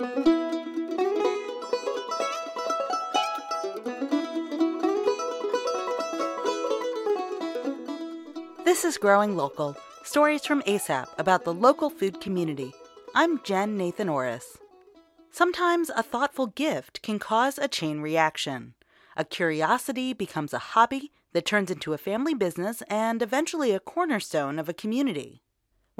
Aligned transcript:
This 0.00 0.06
is 8.86 8.96
Growing 8.96 9.36
Local 9.36 9.76
stories 10.02 10.46
from 10.46 10.62
ASAP 10.62 11.06
about 11.18 11.44
the 11.44 11.52
local 11.52 11.90
food 11.90 12.18
community. 12.18 12.72
I'm 13.14 13.42
Jen 13.42 13.76
Nathan 13.76 14.08
Orris. 14.08 14.56
Sometimes 15.30 15.90
a 15.90 16.02
thoughtful 16.02 16.46
gift 16.46 17.02
can 17.02 17.18
cause 17.18 17.58
a 17.58 17.68
chain 17.68 18.00
reaction. 18.00 18.72
A 19.18 19.24
curiosity 19.26 20.14
becomes 20.14 20.54
a 20.54 20.58
hobby 20.58 21.12
that 21.34 21.44
turns 21.44 21.70
into 21.70 21.92
a 21.92 21.98
family 21.98 22.32
business 22.32 22.82
and 22.88 23.20
eventually 23.20 23.72
a 23.72 23.80
cornerstone 23.80 24.58
of 24.58 24.66
a 24.66 24.72
community. 24.72 25.42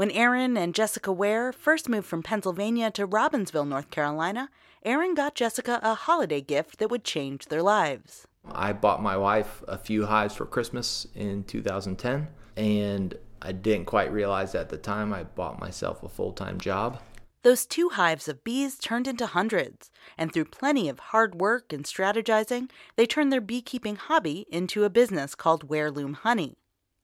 When 0.01 0.11
Aaron 0.13 0.57
and 0.57 0.75
Jessica 0.75 1.11
Wehr 1.13 1.53
first 1.53 1.87
moved 1.87 2.07
from 2.07 2.23
Pennsylvania 2.23 2.91
to 2.93 3.07
Robbinsville, 3.07 3.69
North 3.69 3.91
Carolina, 3.91 4.49
Aaron 4.83 5.13
got 5.13 5.35
Jessica 5.35 5.79
a 5.83 5.93
holiday 5.93 6.41
gift 6.41 6.79
that 6.79 6.91
would 6.91 7.05
change 7.05 7.49
their 7.49 7.63
lives. 7.63 8.27
I 8.51 8.73
bought 8.73 9.03
my 9.03 9.19
wife 9.19 9.63
a 9.69 9.77
few 9.77 10.07
hives 10.07 10.35
for 10.35 10.47
Christmas 10.47 11.07
in 11.15 11.45
2010, 11.45 12.29
and 12.57 13.15
I 13.43 13.53
didn't 13.53 13.85
quite 13.85 14.11
realize 14.11 14.55
at 14.55 14.71
the 14.71 14.79
time 14.79 15.13
I 15.13 15.25
bought 15.25 15.61
myself 15.61 16.03
a 16.03 16.09
full 16.09 16.33
time 16.33 16.59
job. 16.59 16.99
Those 17.43 17.67
two 17.67 17.91
hives 17.91 18.27
of 18.27 18.43
bees 18.43 18.79
turned 18.79 19.07
into 19.07 19.27
hundreds, 19.27 19.91
and 20.17 20.33
through 20.33 20.47
plenty 20.47 20.89
of 20.89 20.99
hard 20.99 21.35
work 21.35 21.75
and 21.75 21.85
strategizing, 21.85 22.71
they 22.97 23.05
turned 23.05 23.31
their 23.31 23.43
beekeeping 23.43 23.97
hobby 23.97 24.47
into 24.51 24.85
a 24.85 24.89
business 24.89 25.35
called 25.35 25.69
Wehrloom 25.69 26.15
Honey. 26.15 26.57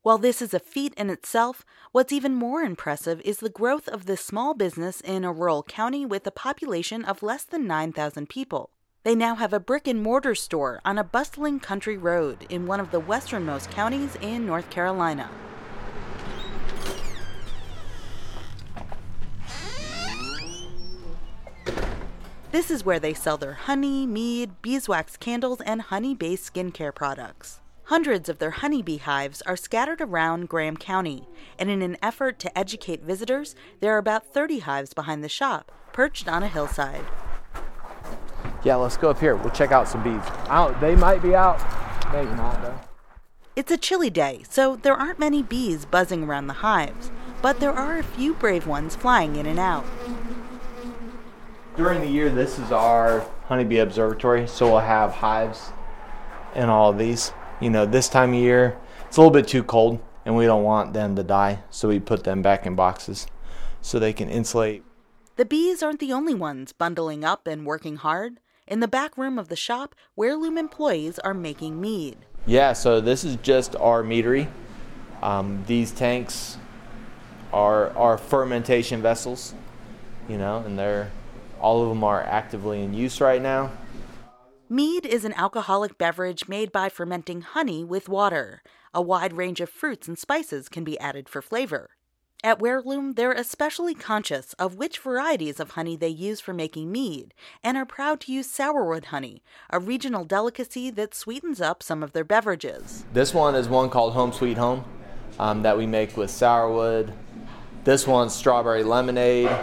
While 0.07 0.19
this 0.19 0.41
is 0.41 0.55
a 0.55 0.61
feat 0.61 0.95
in 0.97 1.11
itself, 1.11 1.65
what's 1.91 2.13
even 2.13 2.33
more 2.37 2.61
impressive 2.61 3.21
is 3.25 3.39
the 3.39 3.49
growth 3.49 3.89
of 3.89 4.07
this 4.07 4.25
small 4.25 4.55
business 4.55 5.01
in 5.01 5.25
a 5.25 5.33
rural 5.33 5.65
county 5.65 6.07
with 6.07 6.25
a 6.29 6.31
population 6.31 7.05
of 7.05 7.25
less 7.25 7.43
than 7.43 7.67
9,000 7.67 8.29
people. 8.29 8.71
They 9.03 9.17
now 9.17 9.35
have 9.35 9.53
a 9.53 9.59
brick 9.59 9.89
and 9.89 10.01
mortar 10.01 10.37
store 10.37 10.81
on 10.85 10.97
a 10.97 11.03
bustling 11.03 11.59
country 11.59 11.97
road 11.97 12.47
in 12.49 12.67
one 12.67 12.79
of 12.79 12.93
the 12.93 13.01
westernmost 13.01 13.73
counties 13.73 14.17
in 14.21 14.47
North 14.47 14.71
Carolina. 14.71 15.29
This 22.53 22.71
is 22.71 22.85
where 22.85 23.01
they 23.01 23.13
sell 23.13 23.39
their 23.39 23.55
honey, 23.55 24.07
mead, 24.07 24.63
beeswax 24.63 25.17
candles, 25.17 25.61
and 25.63 25.83
honey 25.83 26.15
based 26.15 26.55
skincare 26.55 26.95
products. 26.95 27.59
Hundreds 27.87 28.29
of 28.29 28.39
their 28.39 28.51
honeybee 28.51 28.99
hives 28.99 29.43
are 29.43 29.57
scattered 29.57 30.01
around 30.01 30.49
Graham 30.49 30.77
County, 30.77 31.29
and 31.59 31.71
in 31.71 31.83
an 31.83 31.97
effort 32.03 32.39
to 32.41 32.59
educate 32.59 33.03
visitors, 33.03 33.55
there 33.81 33.95
are 33.95 33.99
about 33.99 34.27
30 34.27 34.61
hives 34.61 34.93
behind 34.93 35.23
the 35.23 35.29
shop, 35.29 35.73
perched 35.93 36.29
on 36.29 36.43
a 36.43 36.49
hillside. 36.49 37.05
Yeah, 38.65 38.77
let's 38.77 38.97
go 38.97 39.11
up 39.11 39.21
here. 39.21 39.37
We'll 39.37 39.51
check 39.51 39.73
out 39.73 39.89
some 39.89 40.03
bees. 40.03 40.23
Out, 40.49 40.81
they 40.81 40.97
might 40.97 41.23
be 41.23 41.35
out. 41.35 41.61
Maybe 42.13 42.31
not, 42.31 42.61
though. 42.63 42.81
It's 43.55 43.71
a 43.71 43.77
chilly 43.77 44.11
day, 44.11 44.43
so 44.49 44.77
there 44.77 44.95
aren't 44.95 45.19
many 45.19 45.43
bees 45.43 45.85
buzzing 45.85 46.25
around 46.25 46.49
the 46.49 46.55
hives, 46.55 47.11
but 47.41 47.61
there 47.61 47.73
are 47.73 47.99
a 47.99 48.03
few 48.03 48.35
brave 48.35 48.67
ones 48.67 48.97
flying 48.97 49.37
in 49.37 49.47
and 49.47 49.59
out 49.59 49.85
during 51.77 52.01
the 52.01 52.09
year, 52.09 52.31
this 52.31 52.59
is 52.59 52.73
our 52.73 53.21
honeybee 53.45 53.79
observatory, 53.79 54.49
so 54.49 54.67
we'll 54.67 54.81
have 54.81 55.13
hives 55.13 55.71
in 56.55 56.69
all 56.71 56.91
of 56.91 56.99
these. 56.99 57.33
You 57.61 57.71
know, 57.71 57.87
this 57.87 58.09
time 58.09 58.35
of 58.35 58.39
year, 58.39 58.77
it's 59.07 59.17
a 59.17 59.21
little 59.21 59.33
bit 59.33 59.49
too 59.49 59.63
cold, 59.63 60.01
and 60.25 60.37
we 60.37 60.45
don't 60.45 60.63
want 60.63 60.93
them 60.93 61.17
to 61.17 61.23
die, 61.23 61.61
so 61.71 61.89
we 61.89 61.99
put 61.99 62.25
them 62.25 62.43
back 62.43 62.67
in 62.67 62.75
boxes 62.75 63.27
so 63.81 63.99
they 63.99 64.13
can 64.13 64.29
insulate. 64.29 64.83
The 65.37 65.45
bees 65.45 65.83
aren't 65.83 66.01
the 66.01 66.13
only 66.13 66.35
ones 66.35 66.73
bundling 66.73 67.25
up 67.25 67.47
and 67.47 67.65
working 67.65 67.97
hard. 67.97 68.41
In 68.67 68.81
the 68.81 68.89
back 68.89 69.17
room 69.17 69.39
of 69.39 69.49
the 69.49 69.57
shop, 69.57 69.95
Wehrloom 70.19 70.59
employees 70.59 71.19
are 71.21 71.35
making 71.35 71.81
mead. 71.81 72.19
Yeah, 72.47 72.73
so 72.73 73.01
this 73.01 73.25
is 73.25 73.37
just 73.37 73.77
our 73.77 74.03
meadery. 74.03 74.49
Um, 75.23 75.65
these 75.67 75.93
tanks 75.93 76.59
are 77.53 77.91
our 77.97 78.19
fermentation 78.19 79.01
vessels, 79.01 79.55
you 80.29 80.37
know, 80.37 80.59
and 80.59 80.79
they're 80.79 81.11
all 81.61 81.83
of 81.83 81.89
them 81.89 82.05
are 82.05 82.23
actively 82.23 82.83
in 82.83 82.93
use 82.93 83.21
right 83.21 83.41
now. 83.41 83.71
Mead 84.69 85.07
is 85.07 85.25
an 85.25 85.33
alcoholic 85.35 85.97
beverage 85.97 86.49
made 86.49 86.73
by 86.73 86.89
fermenting 86.89 87.41
honey 87.41 87.85
with 87.85 88.09
water. 88.09 88.65
A 88.93 89.01
wide 89.01 89.33
range 89.33 89.61
of 89.61 89.71
fruits 89.71 90.09
and 90.09 90.19
spices 90.19 90.69
can 90.69 90.83
be 90.83 90.99
added 90.99 91.29
for 91.29 91.41
flavor. 91.41 91.91
At 92.43 92.59
Wehrloom, 92.59 93.15
they're 93.15 93.31
especially 93.31 93.95
conscious 93.95 94.55
of 94.55 94.75
which 94.75 94.99
varieties 94.99 95.61
of 95.61 95.71
honey 95.71 95.95
they 95.95 96.09
use 96.09 96.41
for 96.41 96.53
making 96.53 96.91
mead 96.91 97.33
and 97.63 97.77
are 97.77 97.87
proud 97.87 98.19
to 98.23 98.33
use 98.33 98.49
sourwood 98.49 99.07
honey, 99.07 99.41
a 99.71 99.79
regional 99.79 100.25
delicacy 100.25 100.91
that 100.91 101.15
sweetens 101.15 101.61
up 101.61 101.81
some 101.81 102.03
of 102.03 102.11
their 102.11 102.25
beverages. 102.25 103.05
This 103.13 103.33
one 103.33 103.55
is 103.55 103.69
one 103.69 103.89
called 103.89 104.15
Home 104.15 104.33
Sweet 104.33 104.59
Home 104.59 104.85
um, 105.39 105.63
that 105.63 105.79
we 105.79 105.87
make 105.87 106.17
with 106.17 106.31
sourwood. 106.31 107.13
This 107.85 108.05
one's 108.05 108.35
strawberry 108.35 108.83
lemonade. 108.83 109.57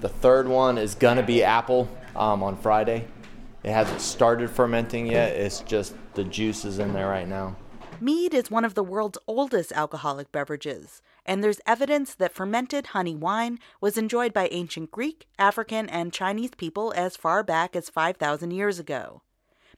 The 0.00 0.08
third 0.08 0.46
one 0.46 0.78
is 0.78 0.94
gonna 0.94 1.24
be 1.24 1.42
apple 1.42 1.88
um, 2.14 2.44
on 2.44 2.56
Friday. 2.56 3.08
It 3.62 3.72
hasn't 3.72 4.00
started 4.00 4.50
fermenting 4.50 5.06
yet. 5.06 5.32
It's 5.32 5.60
just 5.60 5.94
the 6.14 6.24
juice 6.24 6.64
is 6.64 6.78
in 6.78 6.92
there 6.92 7.08
right 7.08 7.28
now. 7.28 7.56
Mead 8.00 8.32
is 8.32 8.48
one 8.50 8.64
of 8.64 8.74
the 8.74 8.84
world's 8.84 9.18
oldest 9.26 9.72
alcoholic 9.72 10.30
beverages, 10.30 11.02
and 11.26 11.42
there's 11.42 11.60
evidence 11.66 12.14
that 12.14 12.32
fermented 12.32 12.88
honey 12.88 13.16
wine 13.16 13.58
was 13.80 13.98
enjoyed 13.98 14.32
by 14.32 14.46
ancient 14.52 14.92
Greek, 14.92 15.26
African, 15.36 15.88
and 15.88 16.12
Chinese 16.12 16.52
people 16.56 16.94
as 16.96 17.16
far 17.16 17.42
back 17.42 17.74
as 17.74 17.90
5,000 17.90 18.52
years 18.52 18.78
ago. 18.78 19.22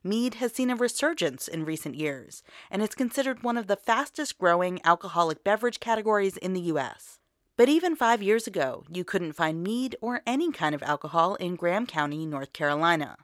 Mead 0.04 0.34
has 0.34 0.52
seen 0.52 0.68
a 0.68 0.76
resurgence 0.76 1.48
in 1.48 1.64
recent 1.64 1.94
years, 1.94 2.42
and 2.70 2.82
is 2.82 2.94
considered 2.94 3.42
one 3.42 3.56
of 3.56 3.68
the 3.68 3.76
fastest 3.76 4.36
growing 4.36 4.80
alcoholic 4.84 5.42
beverage 5.42 5.80
categories 5.80 6.36
in 6.36 6.52
the 6.52 6.60
U.S. 6.72 7.18
But 7.56 7.70
even 7.70 7.96
five 7.96 8.22
years 8.22 8.46
ago, 8.46 8.84
you 8.92 9.04
couldn't 9.04 9.32
find 9.32 9.62
mead 9.62 9.96
or 10.02 10.20
any 10.26 10.52
kind 10.52 10.74
of 10.74 10.82
alcohol 10.82 11.36
in 11.36 11.56
Graham 11.56 11.86
County, 11.86 12.26
North 12.26 12.52
Carolina. 12.52 13.16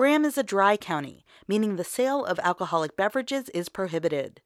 Graham 0.00 0.24
is 0.24 0.38
a 0.38 0.42
dry 0.42 0.78
county, 0.78 1.26
meaning 1.46 1.76
the 1.76 1.84
sale 1.84 2.24
of 2.24 2.38
alcoholic 2.38 2.96
beverages 2.96 3.50
is 3.50 3.68
prohibited. 3.68 4.40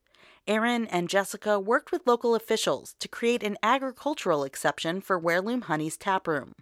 Aaron 0.45 0.85
and 0.87 1.07
Jessica 1.07 1.57
worked 1.61 1.93
with 1.93 2.05
local 2.05 2.35
officials 2.35 2.93
to 2.99 3.07
create 3.07 3.41
an 3.41 3.55
agricultural 3.63 4.43
exception 4.43 4.99
for 4.99 5.17
Wehrloom 5.17 5.63
Honey's 5.63 5.95
taproom. 5.95 6.55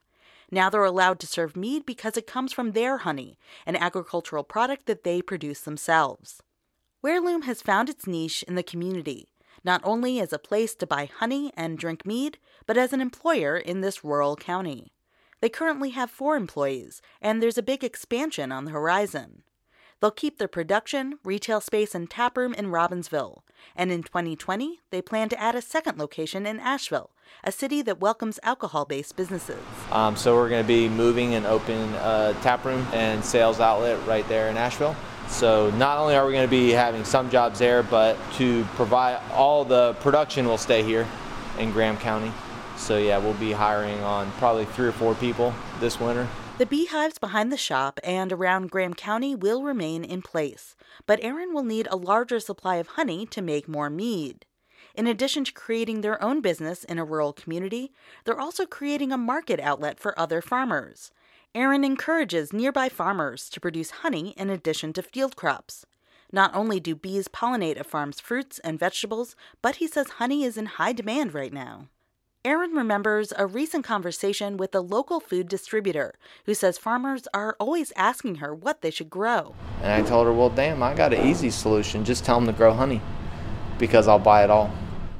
Now 0.51 0.69
they're 0.69 0.83
allowed 0.83 1.19
to 1.21 1.25
serve 1.25 1.57
mead 1.57 1.87
because 1.87 2.17
it 2.17 2.27
comes 2.27 2.53
from 2.53 2.73
their 2.73 2.99
honey, 2.99 3.39
an 3.65 3.75
agricultural 3.75 4.43
product 4.43 4.85
that 4.85 5.03
they 5.03 5.23
produce 5.23 5.61
themselves. 5.61 6.43
Wehrloom 7.03 7.45
has 7.45 7.63
found 7.63 7.89
its 7.89 8.05
niche 8.05 8.43
in 8.47 8.53
the 8.53 8.61
community, 8.61 9.27
not 9.63 9.81
only 9.83 10.19
as 10.19 10.31
a 10.31 10.37
place 10.37 10.75
to 10.75 10.85
buy 10.85 11.05
honey 11.05 11.51
and 11.57 11.79
drink 11.79 12.05
mead, 12.05 12.37
but 12.67 12.77
as 12.77 12.93
an 12.93 13.01
employer 13.01 13.57
in 13.57 13.81
this 13.81 14.03
rural 14.03 14.35
county. 14.35 14.93
They 15.43 15.49
currently 15.49 15.89
have 15.89 16.09
four 16.09 16.37
employees, 16.37 17.01
and 17.21 17.43
there's 17.43 17.57
a 17.57 17.61
big 17.61 17.83
expansion 17.83 18.49
on 18.49 18.63
the 18.63 18.71
horizon. 18.71 19.43
They'll 19.99 20.09
keep 20.09 20.37
their 20.37 20.47
production, 20.47 21.19
retail 21.21 21.59
space, 21.59 21.93
and 21.93 22.09
taproom 22.09 22.53
in 22.53 22.67
Robbinsville. 22.67 23.41
And 23.75 23.91
in 23.91 24.03
2020, 24.03 24.79
they 24.89 25.01
plan 25.01 25.27
to 25.27 25.37
add 25.37 25.53
a 25.53 25.61
second 25.61 25.97
location 25.97 26.45
in 26.45 26.61
Asheville, 26.61 27.11
a 27.43 27.51
city 27.51 27.81
that 27.81 27.99
welcomes 27.99 28.39
alcohol 28.41 28.85
based 28.85 29.17
businesses. 29.17 29.59
Um, 29.91 30.15
so 30.15 30.33
we're 30.33 30.47
going 30.47 30.63
to 30.63 30.67
be 30.67 30.87
moving 30.87 31.33
and 31.33 31.45
opening 31.45 31.93
a 31.95 32.33
taproom 32.41 32.87
and 32.93 33.21
sales 33.21 33.59
outlet 33.59 33.99
right 34.07 34.25
there 34.29 34.47
in 34.47 34.55
Asheville. 34.55 34.95
So 35.27 35.71
not 35.71 35.97
only 35.97 36.15
are 36.15 36.25
we 36.25 36.31
going 36.31 36.47
to 36.47 36.49
be 36.49 36.69
having 36.69 37.03
some 37.03 37.29
jobs 37.29 37.59
there, 37.59 37.83
but 37.83 38.15
to 38.35 38.63
provide 38.75 39.19
all 39.33 39.65
the 39.65 39.93
production 39.95 40.47
will 40.47 40.57
stay 40.57 40.83
here 40.83 41.05
in 41.59 41.73
Graham 41.73 41.97
County. 41.97 42.31
So 42.77 42.97
yeah, 42.97 43.17
we'll 43.17 43.33
be 43.33 43.51
hiring 43.51 43.99
on 44.01 44.31
probably 44.33 44.65
three 44.65 44.87
or 44.87 44.91
four 44.91 45.15
people 45.15 45.53
this 45.79 45.99
winter. 45.99 46.27
The 46.57 46.65
beehives 46.65 47.17
behind 47.17 47.51
the 47.51 47.57
shop 47.57 47.99
and 48.03 48.31
around 48.31 48.69
Graham 48.69 48.93
County 48.93 49.33
will 49.33 49.63
remain 49.63 50.03
in 50.03 50.21
place, 50.21 50.75
but 51.07 51.19
Aaron 51.23 51.53
will 51.53 51.63
need 51.63 51.87
a 51.89 51.95
larger 51.95 52.39
supply 52.39 52.75
of 52.75 52.89
honey 52.89 53.25
to 53.27 53.41
make 53.41 53.67
more 53.67 53.89
mead. 53.89 54.45
In 54.93 55.07
addition 55.07 55.43
to 55.45 55.51
creating 55.51 56.01
their 56.01 56.21
own 56.21 56.41
business 56.41 56.83
in 56.83 56.99
a 56.99 57.05
rural 57.05 57.33
community, 57.33 57.91
they're 58.23 58.39
also 58.39 58.67
creating 58.67 59.11
a 59.11 59.17
market 59.17 59.59
outlet 59.59 59.99
for 59.99 60.17
other 60.19 60.41
farmers. 60.41 61.11
Aaron 61.55 61.83
encourages 61.83 62.53
nearby 62.53 62.89
farmers 62.89 63.49
to 63.49 63.59
produce 63.59 63.89
honey 63.89 64.35
in 64.37 64.51
addition 64.51 64.93
to 64.93 65.01
field 65.01 65.35
crops. 65.35 65.85
Not 66.31 66.53
only 66.53 66.79
do 66.79 66.95
bees 66.95 67.27
pollinate 67.27 67.79
a 67.79 67.83
farm's 67.83 68.19
fruits 68.19 68.59
and 68.59 68.79
vegetables, 68.79 69.35
but 69.61 69.77
he 69.77 69.87
says 69.87 70.17
honey 70.17 70.43
is 70.43 70.57
in 70.57 70.65
high 70.65 70.93
demand 70.93 71.33
right 71.33 71.53
now. 71.53 71.87
Aaron 72.45 72.71
remembers 72.71 73.31
a 73.37 73.45
recent 73.45 73.85
conversation 73.85 74.57
with 74.57 74.75
a 74.75 74.81
local 74.81 75.21
food 75.21 75.47
distributor 75.47 76.13
who 76.45 76.53
says 76.53 76.77
farmers 76.77 77.25
are 77.33 77.55
always 77.57 77.93
asking 77.95 78.35
her 78.35 78.53
what 78.53 78.81
they 78.81 78.91
should 78.91 79.09
grow. 79.09 79.55
And 79.81 79.93
I 79.93 80.05
told 80.05 80.27
her, 80.27 80.33
well, 80.33 80.49
damn, 80.49 80.83
I 80.83 80.93
got 80.93 81.13
an 81.13 81.25
easy 81.25 81.49
solution. 81.49 82.03
Just 82.03 82.25
tell 82.25 82.35
them 82.37 82.47
to 82.47 82.51
grow 82.51 82.73
honey 82.73 82.99
because 83.79 84.09
I'll 84.09 84.19
buy 84.19 84.43
it 84.43 84.49
all. 84.49 84.69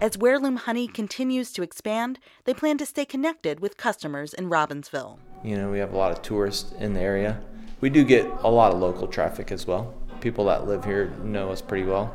As 0.01 0.17
Wehrloom 0.17 0.57
Honey 0.57 0.85
continues 0.85 1.53
to 1.53 1.61
expand, 1.61 2.19
they 2.43 2.53
plan 2.53 2.77
to 2.79 2.85
stay 2.85 3.05
connected 3.05 3.61
with 3.61 3.77
customers 3.77 4.33
in 4.33 4.49
Robbinsville. 4.49 5.17
You 5.45 5.55
know, 5.55 5.71
we 5.71 5.79
have 5.79 5.93
a 5.93 5.97
lot 5.97 6.11
of 6.11 6.21
tourists 6.23 6.73
in 6.73 6.93
the 6.93 6.99
area. 6.99 7.39
We 7.79 7.89
do 7.89 8.03
get 8.03 8.25
a 8.41 8.49
lot 8.49 8.73
of 8.73 8.79
local 8.79 9.07
traffic 9.07 9.49
as 9.49 9.65
well. 9.65 9.93
People 10.19 10.43
that 10.45 10.67
live 10.67 10.83
here 10.83 11.11
know 11.23 11.51
us 11.51 11.61
pretty 11.61 11.85
well. 11.85 12.13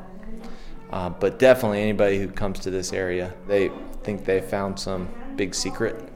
Uh, 0.90 1.10
but 1.10 1.38
definitely 1.38 1.82
anybody 1.82 2.18
who 2.18 2.28
comes 2.28 2.58
to 2.60 2.70
this 2.70 2.92
area, 2.92 3.34
they 3.46 3.70
think 4.02 4.24
they 4.24 4.40
found 4.40 4.78
some 4.78 5.08
big 5.36 5.54
secret. 5.54 6.08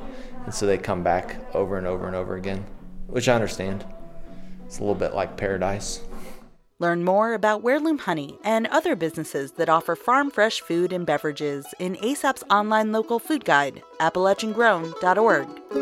And 0.44 0.54
so 0.54 0.66
they 0.66 0.78
come 0.78 1.02
back 1.02 1.36
over 1.54 1.76
and 1.78 1.86
over 1.86 2.06
and 2.06 2.16
over 2.16 2.36
again, 2.36 2.64
which 3.06 3.28
I 3.28 3.34
understand. 3.34 3.84
It's 4.66 4.78
a 4.78 4.80
little 4.80 4.94
bit 4.94 5.14
like 5.14 5.36
paradise. 5.36 6.00
Learn 6.78 7.04
more 7.04 7.34
about 7.34 7.62
Wehrloom 7.62 8.00
Honey 8.00 8.38
and 8.42 8.66
other 8.66 8.96
businesses 8.96 9.52
that 9.52 9.68
offer 9.68 9.94
farm 9.94 10.32
fresh 10.32 10.60
food 10.60 10.92
and 10.92 11.06
beverages 11.06 11.66
in 11.78 11.94
ASAP's 11.96 12.42
online 12.50 12.90
local 12.90 13.20
food 13.20 13.44
guide, 13.44 13.82
AppalachianGrown.org. 14.00 15.81